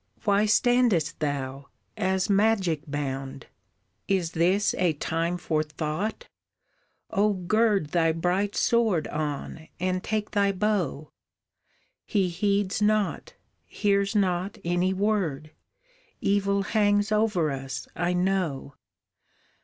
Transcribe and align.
Why 0.23 0.47
standest 0.47 1.19
thou, 1.19 1.67
as 1.95 2.27
magic 2.27 2.81
bound? 2.87 3.45
"Is 4.07 4.31
this 4.31 4.73
a 4.79 4.93
time 4.93 5.37
for 5.37 5.61
thought, 5.61 6.27
oh 7.11 7.33
gird 7.33 7.89
Thy 7.91 8.11
bright 8.11 8.55
sword 8.55 9.07
on, 9.09 9.67
and 9.79 10.03
take 10.03 10.31
thy 10.31 10.53
bow! 10.53 11.11
He 12.07 12.29
heeds 12.29 12.81
not, 12.81 13.35
hears 13.67 14.15
not 14.15 14.57
any 14.65 14.91
word, 14.91 15.51
Evil 16.19 16.63
hangs 16.63 17.11
over 17.11 17.51
us, 17.51 17.87
I 17.95 18.13
know! 18.13 18.73